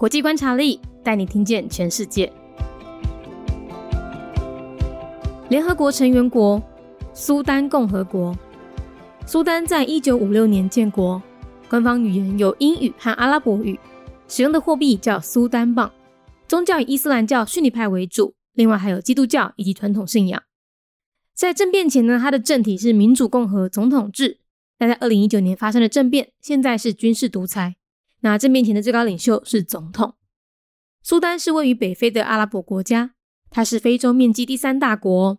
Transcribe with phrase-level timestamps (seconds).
[0.00, 2.32] 国际观察力带你听见全世界。
[5.50, 6.62] 联合国成员国
[7.12, 8.34] 苏丹共和国。
[9.26, 11.22] 苏丹在一九五六年建国，
[11.68, 13.78] 官方语言有英语和阿拉伯语，
[14.26, 15.92] 使用的货币叫苏丹镑，
[16.48, 20.42] 宗教以伊斯兰教逊尼派为主，另外还有基督教以及传统信仰。
[21.34, 24.38] 在政变前呢，它的政体是民主共和总统制，
[24.78, 27.76] 但在二零一九年发生了政变，现在是军事独裁。
[28.20, 30.14] 那政变前的最高领袖是总统。
[31.02, 33.14] 苏丹是位于北非的阿拉伯国家，
[33.48, 35.38] 它是非洲面积第三大国。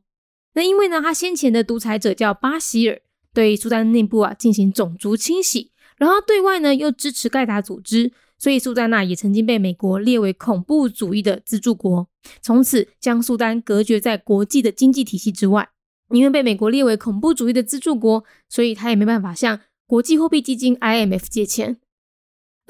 [0.54, 3.02] 那因为呢，他先前的独裁者叫巴希尔，
[3.34, 12.10] 对苏丹内部啊进行种族清洗，然后对外呢又支持盖达组织，所以苏丹娜也曾经被美国列为恐怖主义的资助国，
[12.42, 15.70] 从此将苏丹隔绝在国际的经济体系之外。
[16.10, 21.78] 因为被美国列为恐怖主义的资助国，所以他也没办法向国际货币基金 IMF 借钱。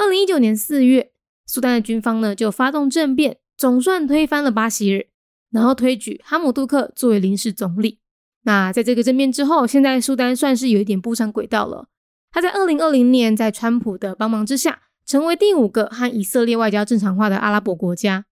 [0.02, 1.12] 二零一九年四月，
[1.46, 5.06] 苏丹的军方呢就发动政变，总算推翻了巴希尔，
[5.52, 8.00] 然后推举哈姆杜克作为临时总理。
[8.42, 11.88] 那在这个政变之后，现在苏丹算是有一点步上轨道了。
[12.32, 18.26] 他在二零二零年在川普的帮忙之下，成为第五个和以色列外交正常化的阿拉伯国家。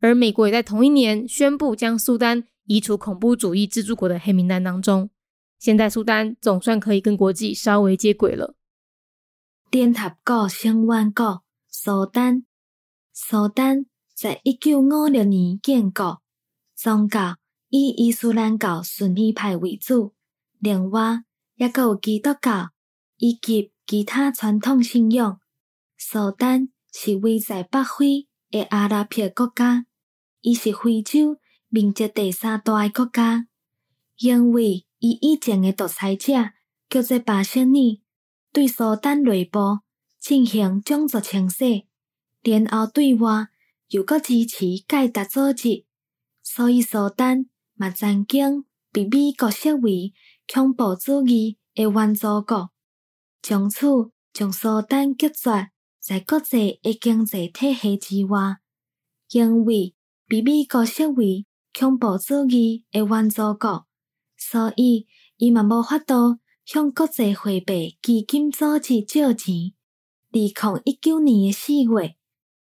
[0.00, 5.08] 而美国也在同一年宣布将苏丹移除恐怖主义资助国的黑名单当中。
[5.60, 8.56] 现在苏丹总算可以跟国际稍微接轨了。
[9.72, 12.44] 联合国成员国苏丹，
[13.10, 16.20] 苏丹在一九五六年建国，
[16.76, 17.38] 宗教
[17.70, 20.12] 以伊斯兰教逊尼派为主，
[20.58, 22.72] 另外也有基督教
[23.16, 25.40] 以及其他传统信仰。
[25.96, 29.86] 苏丹是位在北非的阿拉伯国家，
[30.42, 31.38] 伊是非洲
[31.70, 33.46] 面积第三大的国家，
[34.18, 36.34] 因为伊以前的独裁者
[36.90, 38.01] 叫做巴希尔。
[38.52, 39.80] 对苏丹内部
[40.20, 41.86] 进行种族清洗，
[42.42, 43.48] 然后对外
[43.88, 45.86] 又搁支持盖达组织，
[46.42, 50.12] 所以苏丹嘛曾经被美国视为
[50.52, 52.70] 恐怖主义的援助国，
[53.42, 53.86] 从此
[54.34, 58.58] 将苏丹隔绝在国际的经济体系之外，
[59.30, 59.94] 因为
[60.28, 63.86] 被美国视为恐怖主义的援助国，
[64.36, 65.06] 所以
[65.38, 66.41] 伊嘛无法度。
[66.64, 69.72] 向国际货币基金组织借钱。
[70.30, 72.16] 二零一九年的四月，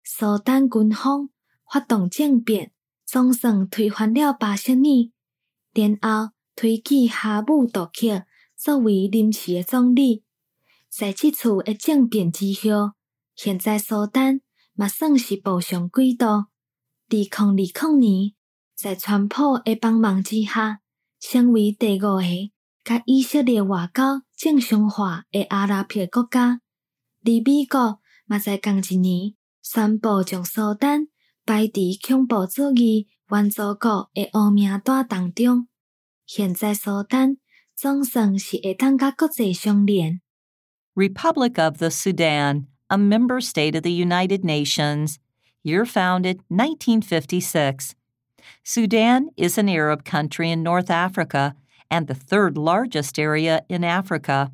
[0.03, 1.29] 苏丹军方
[1.69, 2.72] 发动政变，
[3.05, 5.11] 总算推翻了巴希尔，
[5.73, 10.23] 然后推举哈姆杜克作为临时的总理。
[10.89, 12.94] 在这次的政变之后，
[13.35, 14.41] 现在苏丹
[14.73, 16.49] 嘛算是步上轨道。
[17.09, 18.33] 二零二零年，
[18.75, 20.79] 在川普的帮忙之下，
[21.19, 22.22] 成为第五个。
[22.89, 26.59] 甲以色列外交正常化的阿拉伯国家，
[27.23, 31.05] 而美国嘛在同一年宣布将苏丹
[31.45, 35.67] 排伫恐怖主义援助国的黑名单当中。
[36.25, 37.38] 现在苏丹
[37.75, 40.22] 总算是会当甲国际相连。
[40.95, 45.17] Republic of the Sudan, a member state of the United Nations,
[45.61, 47.94] year founded 1956.
[48.63, 51.53] Sudan is an Arab country in North Africa
[51.91, 54.51] and the third largest area in Africa.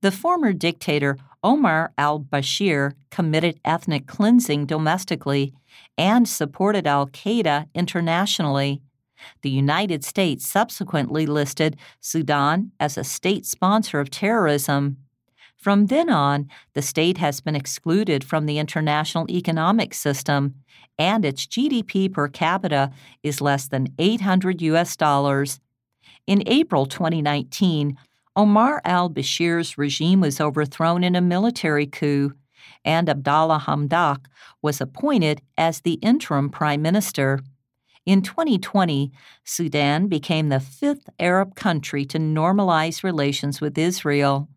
[0.00, 5.52] The former dictator Omar al Bashir committed ethnic cleansing domestically
[5.98, 8.80] and supported al Qaeda internationally.
[9.42, 14.98] The United States subsequently listed Sudan as a state sponsor of terrorism.
[15.56, 20.56] From then on, the state has been excluded from the international economic system,
[20.98, 22.90] and its GDP per capita
[23.22, 25.60] is less than 800 US dollars.
[26.26, 27.96] In April 2019,
[28.36, 32.32] Omar al Bashir's regime was overthrown in a military coup,
[32.84, 34.26] and Abdallah Hamdok
[34.62, 37.40] was appointed as the interim prime minister.
[38.06, 39.12] In 2020,
[39.44, 44.48] Sudan became the fifth Arab country to normalize relations with Israel.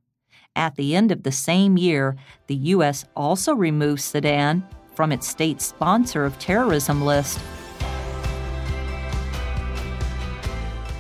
[0.56, 2.16] At the end of the same year,
[2.48, 3.06] the U.S.
[3.16, 4.64] also removed Sudan
[4.96, 7.40] from its state sponsor of terrorism list.